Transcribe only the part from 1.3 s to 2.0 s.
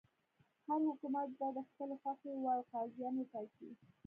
به د خپلې